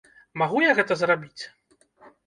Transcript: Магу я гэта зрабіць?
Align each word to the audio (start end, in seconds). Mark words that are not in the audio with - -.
Магу 0.41 0.63
я 0.63 0.71
гэта 0.79 0.93
зрабіць? 1.03 1.43